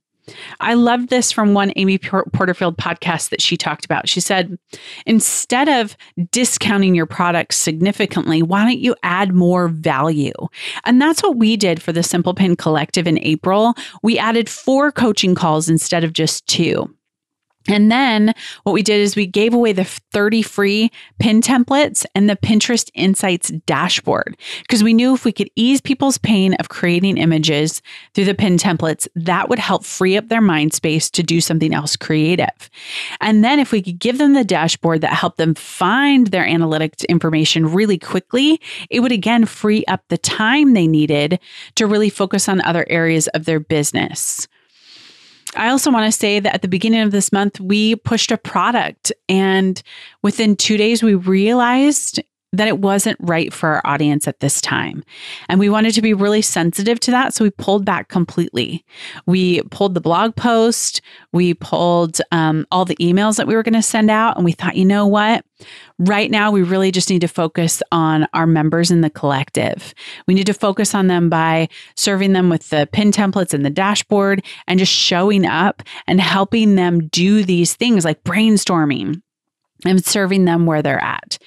I 0.61 0.75
loved 0.75 1.09
this 1.09 1.33
from 1.33 1.55
one 1.55 1.73
Amy 1.77 1.99
Porterfield 1.99 2.77
podcast 2.77 3.31
that 3.31 3.41
she 3.41 3.57
talked 3.57 3.85
about. 3.85 4.09
She 4.09 4.21
said, 4.21 4.59
instead 5.07 5.69
of 5.69 5.97
discounting 6.31 6.95
your 6.95 7.07
products 7.07 7.57
significantly, 7.57 8.43
why 8.43 8.65
don't 8.65 8.79
you 8.79 8.95
add 9.03 9.33
more 9.35 9.69
value? 9.69 10.33
And 10.85 11.01
that's 11.01 11.23
what 11.23 11.37
we 11.37 11.57
did 11.57 11.83
for 11.83 11.93
the 11.93 12.03
Simple 12.03 12.35
Pin 12.35 12.57
Collective 12.57 13.07
in 13.07 13.19
April. 13.19 13.75
We 14.03 14.19
added 14.19 14.49
four 14.49 14.93
coaching 14.93 15.35
calls 15.35 15.69
instead 15.69 16.05
of 16.05 16.13
just 16.13 16.47
two. 16.47 16.93
And 17.69 17.93
then 17.93 18.33
what 18.63 18.73
we 18.73 18.83
did 18.83 19.01
is 19.01 19.15
we 19.15 19.27
gave 19.27 19.53
away 19.53 19.73
the 19.73 19.85
30 19.85 20.43
free 20.43 20.91
pin 21.19 21.43
templates 21.43 22.07
and 22.15 22.29
the 22.29 22.37
Pinterest 22.37 22.91
Insights 22.95 23.51
dashboard 23.67 24.37
because 24.63 24.83
we 24.83 24.95
knew 24.95 25.15
if 25.15 25.27
we 25.27 25.33
could 25.33 25.51
ease 25.57 25.81
people's 25.81 26.17
pain 26.17 26.55
of 26.55 26.71
creating 26.71 27.19
images 27.19 27.83
through 28.15 28.25
the 28.25 28.35
pin 28.35 28.57
templates, 28.57 29.07
that 29.15 29.51
would 29.51 29.59
help 29.59 29.85
free 29.85 30.17
up 30.17 30.29
their 30.29 30.41
mind 30.41 30.73
space 30.73 31.11
to 31.11 31.23
do 31.23 31.41
something 31.41 31.75
else 31.75 31.97
creative. 31.97 32.71
And 33.21 33.45
then 33.45 33.61
if 33.61 33.73
we 33.73 33.83
could 33.83 33.99
give 33.99 34.17
them 34.17 34.33
the 34.33 34.45
dashboard 34.45 35.03
that 35.03 35.13
helped 35.13 35.37
them 35.37 35.55
find 35.55 36.29
their 36.29 36.45
analytics 36.45 37.07
information 37.09 37.67
really 37.67 37.99
quickly, 37.99 38.59
it 38.89 39.01
would 39.01 39.13
again 39.13 39.45
free 39.45 39.85
up 39.85 40.03
the 40.09 40.19
time 40.19 40.73
they 40.73 40.87
needed 40.87 41.39
to 41.75 41.87
really 41.87 42.11
focus 42.11 42.49
on 42.49 42.63
other 42.63 42.87
areas 42.89 43.29
of 43.29 43.45
their 43.45 43.61
business. 43.61 44.49
I 45.57 45.69
also 45.69 45.91
want 45.91 46.11
to 46.11 46.17
say 46.17 46.41
that 46.41 46.55
at 46.55 46.63
the 46.63 46.69
beginning 46.69 47.01
of 47.01 47.11
this 47.11 47.33
month, 47.33 47.61
we 47.61 47.97
pushed 47.97 48.31
a 48.31 48.39
product, 48.39 49.13
and 49.29 49.83
within 50.23 50.57
two 50.57 50.77
days, 50.77 51.03
we 51.03 51.15
realized 51.15 52.21
that 52.53 52.67
it 52.67 52.81
wasn't 52.81 53.17
right 53.21 53.53
for 53.53 53.69
our 53.69 53.83
audience 53.85 54.27
at 54.27 54.41
this 54.41 54.61
time. 54.61 55.05
And 55.49 55.61
we 55.61 55.69
wanted 55.69 55.95
to 55.95 56.03
be 56.03 56.13
really 56.13 56.43
sensitive 56.43 56.99
to 57.01 57.11
that. 57.13 57.33
So 57.33 57.45
we 57.45 57.51
pulled 57.51 57.85
back 57.85 58.09
completely. 58.09 58.85
We 59.27 59.63
pulled 59.71 59.95
the 59.95 60.01
blog 60.01 60.35
post, 60.35 61.01
we 61.33 61.55
pulled 61.55 62.21
um, 62.33 62.67
all 62.73 62.85
the 62.85 62.97
emails 62.97 63.37
that 63.37 63.47
we 63.47 63.55
were 63.55 63.63
going 63.63 63.75
to 63.75 63.83
send 63.83 64.11
out. 64.11 64.37
And 64.37 64.45
we 64.45 64.53
thought, 64.53 64.77
you 64.77 64.85
know 64.85 65.07
what? 65.07 65.45
Right 65.99 66.31
now, 66.31 66.51
we 66.51 66.63
really 66.63 66.91
just 66.91 67.11
need 67.11 67.21
to 67.21 67.29
focus 67.29 67.83
on 67.93 68.27
our 68.33 68.47
members 68.47 68.91
in 68.91 69.03
the 69.03 69.11
collective. 69.11 69.95
We 70.27 70.35
need 70.35 70.47
to 70.47 70.55
focus 70.55 70.95
on 70.95 71.07
them 71.07 71.29
by 71.29 71.69
serving 71.95 72.33
them 72.33 72.49
with 72.49 72.71
the 72.71 72.89
pin 72.91 73.13
templates 73.13 73.53
and 73.53 73.65
the 73.65 73.71
dashboard 73.71 74.43
and 74.67 74.79
just 74.79 74.93
showing 74.93 75.45
up 75.47 75.83
and 76.07 76.21
helping 76.21 76.75
them 76.75 77.09
do 77.09 77.45
these 77.45 77.77
things 77.77 78.05
like 78.05 78.25
brainstorming 78.25 79.21
and 79.85 80.05
serving 80.05 80.47
them 80.47 80.67
where 80.67 80.83
they're 80.83 81.03
at. 81.03 81.39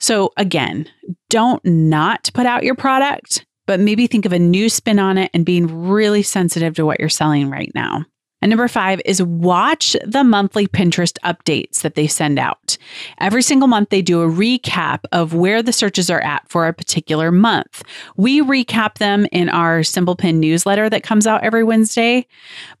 So, 0.00 0.32
again, 0.36 0.88
don't 1.28 1.64
not 1.64 2.30
put 2.34 2.46
out 2.46 2.64
your 2.64 2.74
product, 2.74 3.44
but 3.66 3.80
maybe 3.80 4.06
think 4.06 4.24
of 4.24 4.32
a 4.32 4.38
new 4.38 4.68
spin 4.68 4.98
on 4.98 5.18
it 5.18 5.30
and 5.34 5.44
being 5.44 5.88
really 5.88 6.22
sensitive 6.22 6.74
to 6.76 6.86
what 6.86 7.00
you're 7.00 7.08
selling 7.08 7.50
right 7.50 7.72
now. 7.74 8.04
And 8.40 8.50
number 8.50 8.68
five 8.68 9.00
is 9.04 9.22
watch 9.22 9.96
the 10.04 10.22
monthly 10.22 10.66
Pinterest 10.68 11.18
updates 11.24 11.80
that 11.82 11.94
they 11.94 12.06
send 12.06 12.38
out. 12.38 12.76
Every 13.18 13.42
single 13.42 13.68
month, 13.68 13.90
they 13.90 14.02
do 14.02 14.22
a 14.22 14.28
recap 14.28 15.00
of 15.10 15.34
where 15.34 15.62
the 15.62 15.72
searches 15.72 16.08
are 16.08 16.20
at 16.20 16.48
for 16.48 16.66
a 16.66 16.72
particular 16.72 17.32
month. 17.32 17.82
We 18.16 18.40
recap 18.40 18.98
them 18.98 19.26
in 19.32 19.48
our 19.48 19.82
Simple 19.82 20.14
Pin 20.14 20.38
newsletter 20.38 20.88
that 20.88 21.02
comes 21.02 21.26
out 21.26 21.42
every 21.42 21.64
Wednesday. 21.64 22.26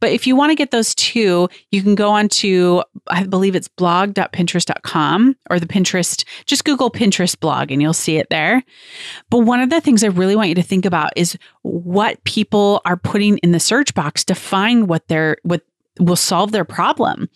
But 0.00 0.12
if 0.12 0.26
you 0.26 0.36
want 0.36 0.50
to 0.50 0.56
get 0.56 0.70
those 0.70 0.94
too, 0.94 1.48
you 1.70 1.82
can 1.82 1.94
go 1.94 2.10
on 2.10 2.28
to, 2.28 2.84
I 3.08 3.24
believe 3.24 3.56
it's 3.56 3.68
blog.pinterest.com 3.68 5.36
or 5.50 5.58
the 5.58 5.66
Pinterest, 5.66 6.24
just 6.46 6.64
Google 6.64 6.90
Pinterest 6.90 7.38
blog 7.38 7.72
and 7.72 7.82
you'll 7.82 7.92
see 7.92 8.18
it 8.18 8.28
there. 8.30 8.62
But 9.30 9.40
one 9.40 9.60
of 9.60 9.70
the 9.70 9.80
things 9.80 10.04
I 10.04 10.08
really 10.08 10.36
want 10.36 10.48
you 10.50 10.54
to 10.54 10.62
think 10.62 10.84
about 10.84 11.12
is 11.16 11.36
what 11.68 12.22
people 12.24 12.80
are 12.84 12.96
putting 12.96 13.38
in 13.38 13.52
the 13.52 13.60
search 13.60 13.94
box 13.94 14.24
to 14.24 14.34
find 14.34 14.88
what 14.88 15.06
they're 15.08 15.36
what 15.42 15.62
will 16.00 16.16
solve 16.16 16.52
their 16.52 16.64
problem. 16.64 17.28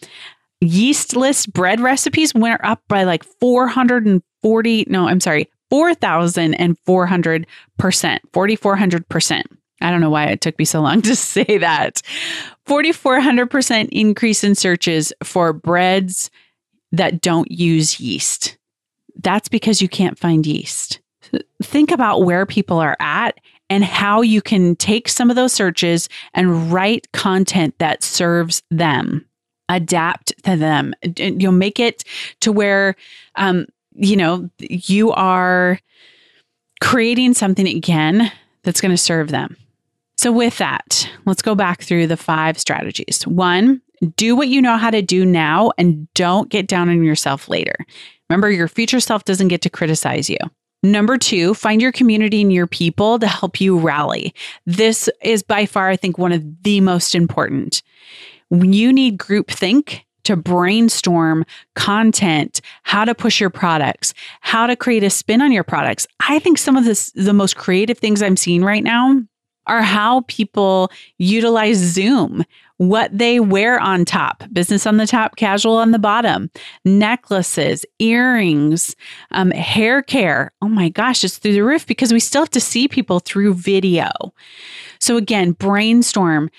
Yeastless 0.62 1.46
bread 1.50 1.80
recipes 1.80 2.34
went 2.34 2.60
up 2.64 2.80
by 2.88 3.02
like 3.04 3.24
440, 3.24 4.86
no, 4.88 5.08
I'm 5.08 5.20
sorry, 5.20 5.50
4,400%, 5.72 7.46
4,400%. 7.78 9.42
I 9.80 9.90
don't 9.90 10.00
know 10.00 10.10
why 10.10 10.26
it 10.26 10.40
took 10.40 10.58
me 10.58 10.64
so 10.64 10.80
long 10.80 11.02
to 11.02 11.16
say 11.16 11.58
that. 11.58 12.02
4,400% 12.66 13.88
increase 13.90 14.44
in 14.44 14.54
searches 14.54 15.12
for 15.24 15.52
breads 15.52 16.30
that 16.92 17.20
don't 17.20 17.50
use 17.50 17.98
yeast. 17.98 18.56
That's 19.20 19.48
because 19.48 19.82
you 19.82 19.88
can't 19.88 20.18
find 20.18 20.46
yeast. 20.46 21.00
Think 21.62 21.90
about 21.90 22.24
where 22.24 22.46
people 22.46 22.78
are 22.78 22.96
at 23.00 23.38
and 23.72 23.84
how 23.84 24.20
you 24.20 24.42
can 24.42 24.76
take 24.76 25.08
some 25.08 25.30
of 25.30 25.36
those 25.36 25.50
searches 25.50 26.10
and 26.34 26.70
write 26.70 27.10
content 27.12 27.74
that 27.78 28.02
serves 28.02 28.62
them 28.70 29.24
adapt 29.70 30.34
to 30.42 30.56
them 30.56 30.92
you'll 31.16 31.52
make 31.52 31.80
it 31.80 32.04
to 32.40 32.52
where 32.52 32.94
um, 33.36 33.64
you 33.94 34.14
know 34.14 34.50
you 34.58 35.10
are 35.12 35.80
creating 36.82 37.32
something 37.32 37.66
again 37.66 38.30
that's 38.62 38.82
going 38.82 38.90
to 38.90 38.96
serve 38.98 39.30
them 39.30 39.56
so 40.18 40.30
with 40.30 40.58
that 40.58 41.08
let's 41.24 41.40
go 41.40 41.54
back 41.54 41.80
through 41.80 42.06
the 42.06 42.16
five 42.16 42.58
strategies 42.58 43.26
one 43.26 43.80
Do 44.16 44.36
what 44.36 44.48
you 44.48 44.60
know 44.60 44.76
how 44.76 44.90
to 44.90 45.00
do 45.00 45.24
now 45.24 45.72
and 45.78 46.12
don't 46.12 46.50
get 46.50 46.66
down 46.66 46.88
on 46.88 47.04
yourself 47.04 47.48
later. 47.48 47.76
Remember, 48.28 48.50
your 48.50 48.66
future 48.66 48.98
self 48.98 49.24
doesn't 49.24 49.46
get 49.46 49.62
to 49.62 49.70
criticize 49.70 50.28
you. 50.28 50.38
Number 50.82 51.16
two, 51.16 51.54
find 51.54 51.80
your 51.80 51.92
community 51.92 52.42
and 52.42 52.52
your 52.52 52.66
people 52.66 53.18
to 53.20 53.26
help 53.26 53.60
you 53.60 53.78
rally. 53.78 54.34
This 54.66 55.08
is 55.22 55.42
by 55.42 55.66
far, 55.66 55.88
I 55.88 55.96
think, 55.96 56.18
one 56.18 56.32
of 56.32 56.62
the 56.62 56.80
most 56.80 57.14
important. 57.14 57.82
You 58.50 58.92
need 58.92 59.18
groupthink 59.18 60.00
to 60.24 60.36
brainstorm 60.36 61.44
content, 61.74 62.60
how 62.82 63.04
to 63.04 63.14
push 63.14 63.40
your 63.40 63.50
products, 63.50 64.14
how 64.40 64.66
to 64.66 64.76
create 64.76 65.02
a 65.02 65.10
spin 65.10 65.42
on 65.42 65.52
your 65.52 65.64
products. 65.64 66.06
I 66.20 66.38
think 66.38 66.58
some 66.58 66.76
of 66.76 66.84
this, 66.84 67.10
the 67.12 67.32
most 67.32 67.56
creative 67.56 67.98
things 67.98 68.22
I'm 68.22 68.36
seeing 68.36 68.62
right 68.62 68.84
now 68.84 69.22
are 69.66 69.82
how 69.82 70.22
people 70.22 70.90
utilize 71.18 71.76
Zoom, 71.76 72.44
what 72.78 73.16
they 73.16 73.38
wear 73.38 73.78
on 73.78 74.04
top, 74.04 74.44
business 74.52 74.86
on 74.86 74.96
the 74.96 75.06
top, 75.06 75.36
casual 75.36 75.76
on 75.76 75.92
the 75.92 75.98
bottom, 75.98 76.50
necklaces, 76.84 77.84
earrings, 77.98 78.96
um, 79.30 79.50
hair 79.52 80.02
care. 80.02 80.52
Oh 80.62 80.68
my 80.68 80.88
gosh, 80.88 81.22
it's 81.22 81.38
through 81.38 81.52
the 81.52 81.60
roof 81.60 81.86
because 81.86 82.12
we 82.12 82.20
still 82.20 82.42
have 82.42 82.50
to 82.50 82.60
see 82.60 82.88
people 82.88 83.20
through 83.20 83.54
video. 83.54 84.10
So, 84.98 85.16
again, 85.16 85.52
brainstorm. 85.52 86.50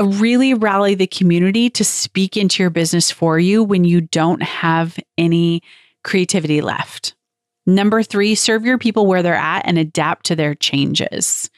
Really 0.00 0.54
rally 0.54 0.94
the 0.94 1.08
community 1.08 1.68
to 1.70 1.84
speak 1.84 2.36
into 2.36 2.62
your 2.62 2.70
business 2.70 3.10
for 3.10 3.40
you 3.40 3.64
when 3.64 3.82
you 3.82 4.00
don't 4.00 4.42
have 4.44 4.96
any 5.16 5.60
creativity 6.04 6.60
left. 6.60 7.16
Number 7.68 8.02
three, 8.02 8.34
serve 8.34 8.64
your 8.64 8.78
people 8.78 9.06
where 9.06 9.22
they're 9.22 9.34
at 9.34 9.60
and 9.66 9.76
adapt 9.76 10.24
to 10.26 10.34
their 10.34 10.54
changes. 10.54 11.50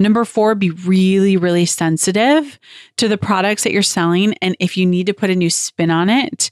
Number 0.00 0.24
four, 0.24 0.56
be 0.56 0.70
really, 0.70 1.36
really 1.36 1.64
sensitive 1.64 2.58
to 2.96 3.06
the 3.06 3.16
products 3.16 3.62
that 3.62 3.72
you're 3.72 3.80
selling. 3.80 4.34
And 4.42 4.56
if 4.58 4.76
you 4.76 4.84
need 4.84 5.06
to 5.06 5.14
put 5.14 5.30
a 5.30 5.36
new 5.36 5.50
spin 5.50 5.92
on 5.92 6.10
it, 6.10 6.50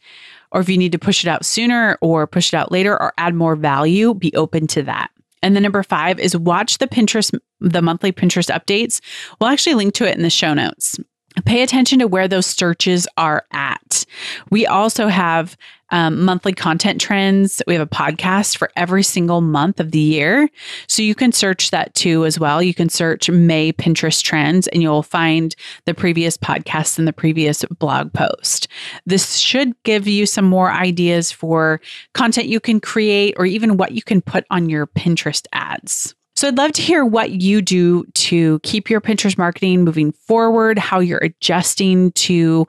or 0.52 0.61
if 0.61 0.68
you 0.68 0.78
need 0.78 0.92
to 0.92 1.00
push 1.00 1.25
it 1.25 1.28
out 1.28 1.44
sooner 1.44 1.99
or 2.00 2.28
push 2.28 2.52
it 2.52 2.56
out 2.56 2.71
later 2.71 2.92
or 2.92 3.12
add 3.18 3.35
more 3.35 3.56
value, 3.56 4.14
be 4.14 4.32
open 4.37 4.68
to 4.68 4.85
that. 4.85 5.11
And 5.42 5.56
then 5.56 5.64
number 5.64 5.82
five 5.82 6.21
is 6.21 6.37
watch 6.37 6.78
the 6.78 6.87
Pinterest, 6.87 7.37
the 7.59 7.82
monthly 7.82 8.12
Pinterest 8.12 8.56
updates. 8.56 9.00
We'll 9.40 9.50
actually 9.50 9.75
link 9.75 9.94
to 9.94 10.09
it 10.09 10.16
in 10.16 10.23
the 10.23 10.30
show 10.30 10.54
notes. 10.54 10.97
Pay 11.44 11.62
attention 11.62 11.99
to 11.99 12.06
where 12.06 12.28
those 12.28 12.47
searches 12.47 13.09
are 13.16 13.44
at. 13.52 14.04
We 14.50 14.66
also 14.66 15.09
have 15.09 15.56
um, 15.92 16.25
monthly 16.25 16.52
content 16.52 17.00
trends. 17.00 17.62
We 17.66 17.75
have 17.75 17.82
a 17.82 17.87
podcast 17.87 18.56
for 18.56 18.70
every 18.75 19.02
single 19.02 19.40
month 19.40 19.78
of 19.78 19.92
the 19.92 20.00
year. 20.00 20.49
So 20.88 21.02
you 21.02 21.14
can 21.14 21.30
search 21.30 21.70
that 21.70 21.94
too 21.94 22.25
as 22.25 22.40
well. 22.40 22.62
You 22.62 22.75
can 22.75 22.88
search 22.88 23.30
May 23.30 23.72
Pinterest 23.72 24.22
trends 24.22 24.66
and 24.68 24.82
you'll 24.82 25.02
find 25.02 25.54
the 25.84 25.94
previous 25.94 26.37
podcast 26.37 26.99
and 26.99 27.06
the 27.06 27.12
previous 27.12 27.64
blog 27.78 28.12
post. 28.12 28.66
This 29.06 29.37
should 29.37 29.80
give 29.84 30.08
you 30.08 30.26
some 30.26 30.46
more 30.46 30.72
ideas 30.72 31.30
for 31.30 31.80
content 32.14 32.49
you 32.49 32.58
can 32.58 32.80
create 32.80 33.34
or 33.37 33.46
even 33.46 33.76
what 33.76 33.92
you 33.92 34.02
can 34.02 34.20
put 34.22 34.44
on 34.50 34.68
your 34.68 34.87
Pinterest 34.87 35.46
ads. 35.52 36.14
So 36.34 36.49
I'd 36.49 36.56
love 36.56 36.72
to 36.72 36.82
hear 36.82 37.04
what 37.04 37.30
you 37.42 37.61
do 37.61 38.04
to 38.04 38.58
keep 38.61 38.88
your 38.88 39.02
Pinterest 39.02 39.37
marketing 39.37 39.84
moving 39.84 40.12
forward, 40.12 40.78
how 40.78 40.99
you're 40.99 41.18
adjusting 41.18 42.11
to 42.12 42.66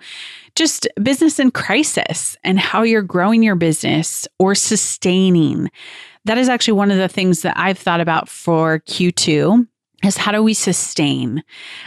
just 0.55 0.87
business 1.01 1.39
in 1.39 1.51
crisis 1.51 2.37
and 2.43 2.59
how 2.59 2.83
you're 2.83 3.01
growing 3.01 3.43
your 3.43 3.55
business 3.55 4.27
or 4.39 4.55
sustaining. 4.55 5.69
That 6.25 6.37
is 6.37 6.49
actually 6.49 6.73
one 6.73 6.91
of 6.91 6.97
the 6.97 7.07
things 7.07 7.41
that 7.41 7.57
I've 7.57 7.77
thought 7.77 7.99
about 7.99 8.29
for 8.29 8.79
Q2 8.79 9.67
is 10.05 10.17
how 10.17 10.31
do 10.31 10.43
we 10.43 10.53
sustain? 10.53 11.43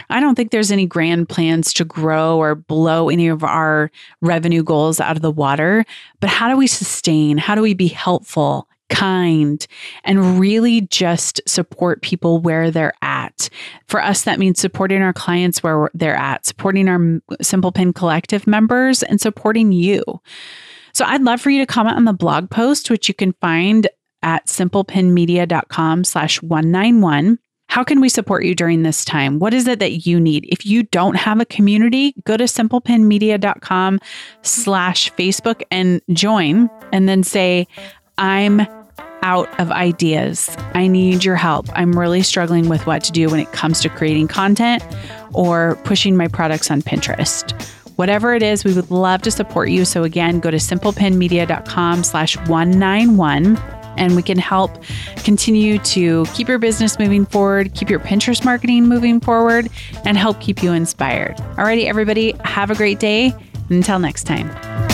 I 0.09 0.19
don't 0.19 0.35
think 0.35 0.51
there's 0.51 0.71
any 0.71 0.85
grand 0.85 1.29
plans 1.29 1.71
to 1.73 1.85
grow 1.85 2.37
or 2.37 2.55
blow 2.55 3.09
any 3.09 3.27
of 3.27 3.43
our 3.43 3.91
revenue 4.21 4.63
goals 4.63 4.99
out 4.99 5.15
of 5.15 5.21
the 5.21 5.31
water, 5.31 5.85
but 6.19 6.29
how 6.29 6.49
do 6.49 6.57
we 6.57 6.67
sustain? 6.67 7.37
How 7.37 7.55
do 7.55 7.61
we 7.61 7.73
be 7.73 7.87
helpful 7.87 8.67
kind, 8.89 9.65
and 10.03 10.39
really 10.39 10.81
just 10.81 11.41
support 11.47 12.01
people 12.01 12.39
where 12.39 12.71
they're 12.71 12.93
at. 13.01 13.49
For 13.87 14.01
us, 14.01 14.23
that 14.23 14.39
means 14.39 14.59
supporting 14.59 15.01
our 15.01 15.13
clients 15.13 15.63
where 15.63 15.89
they're 15.93 16.15
at, 16.15 16.45
supporting 16.45 16.87
our 16.87 17.21
Simple 17.41 17.71
Pin 17.71 17.93
Collective 17.93 18.47
members, 18.47 19.03
and 19.03 19.19
supporting 19.19 19.71
you. 19.71 20.03
So 20.93 21.05
I'd 21.05 21.21
love 21.21 21.41
for 21.41 21.49
you 21.49 21.59
to 21.59 21.71
comment 21.71 21.97
on 21.97 22.05
the 22.05 22.13
blog 22.13 22.49
post, 22.49 22.89
which 22.89 23.07
you 23.07 23.13
can 23.13 23.33
find 23.33 23.87
at 24.23 24.47
simplepinmedia.com 24.47 26.03
slash 26.03 26.41
191. 26.41 27.37
How 27.69 27.83
can 27.83 27.99
we 27.99 28.09
support 28.09 28.45
you 28.45 28.55
during 28.55 28.83
this 28.83 29.03
time? 29.03 29.39
What 29.39 29.53
is 29.53 29.67
it 29.67 29.79
that 29.79 30.07
you 30.07 30.19
need? 30.19 30.45
If 30.49 30.65
you 30.65 30.83
don't 30.83 31.15
have 31.15 31.39
a 31.39 31.45
community, 31.45 32.15
go 32.25 32.37
to 32.37 32.45
simplepinmedia.com 32.45 33.99
slash 34.41 35.13
Facebook 35.13 35.61
and 35.69 36.01
join 36.13 36.69
and 36.93 37.09
then 37.09 37.23
say, 37.23 37.67
I'm 38.17 38.67
out 39.21 39.59
of 39.59 39.71
ideas. 39.71 40.55
I 40.73 40.87
need 40.87 41.23
your 41.23 41.35
help. 41.35 41.67
I'm 41.73 41.97
really 41.97 42.21
struggling 42.21 42.69
with 42.69 42.85
what 42.85 43.03
to 43.05 43.11
do 43.11 43.29
when 43.29 43.39
it 43.39 43.51
comes 43.51 43.81
to 43.81 43.89
creating 43.89 44.27
content 44.27 44.83
or 45.33 45.77
pushing 45.83 46.15
my 46.15 46.27
products 46.27 46.71
on 46.71 46.81
Pinterest. 46.81 47.51
Whatever 47.97 48.35
it 48.35 48.43
is, 48.43 48.63
we 48.63 48.73
would 48.73 48.91
love 48.91 49.23
to 49.23 49.31
support 49.31 49.69
you. 49.69 49.83
So 49.83 50.03
again, 50.03 50.39
go 50.39 50.51
to 50.51 50.57
simplepinmedia.com 50.57 52.03
slash 52.03 52.37
191 52.37 53.57
and 53.97 54.15
we 54.15 54.21
can 54.21 54.37
help 54.37 54.83
continue 55.23 55.79
to 55.79 56.25
keep 56.33 56.47
your 56.47 56.59
business 56.59 56.99
moving 56.99 57.25
forward, 57.25 57.73
keep 57.73 57.89
your 57.89 57.99
Pinterest 57.99 58.45
marketing 58.45 58.85
moving 58.85 59.19
forward, 59.19 59.69
and 60.05 60.17
help 60.17 60.39
keep 60.39 60.61
you 60.61 60.71
inspired. 60.71 61.35
Alrighty, 61.55 61.85
everybody, 61.85 62.35
have 62.45 62.69
a 62.69 62.75
great 62.75 62.99
day. 62.99 63.33
Until 63.69 63.99
next 63.99 64.23
time. 64.23 64.86